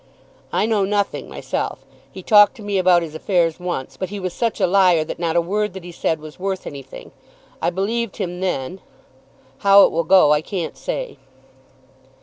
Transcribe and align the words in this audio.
"I 0.51 0.65
know 0.65 0.83
nothing 0.83 1.29
myself. 1.29 1.85
He 2.11 2.23
talked 2.23 2.55
to 2.55 2.63
me 2.63 2.79
about 2.79 3.03
his 3.03 3.13
affairs 3.13 3.59
once, 3.59 3.97
but 3.97 4.09
he 4.09 4.19
was 4.19 4.33
such 4.33 4.59
a 4.59 4.65
liar 4.65 5.03
that 5.03 5.19
not 5.19 5.35
a 5.35 5.41
word 5.41 5.73
that 5.75 5.83
he 5.83 5.91
said 5.91 6.19
was 6.19 6.39
worth 6.39 6.65
anything. 6.65 7.11
I 7.61 7.69
believed 7.69 8.17
him 8.17 8.39
then. 8.39 8.81
How 9.59 9.83
it 9.83 9.91
will 9.91 10.03
go, 10.03 10.33
I 10.33 10.41
can't 10.41 10.75
say." 10.75 11.17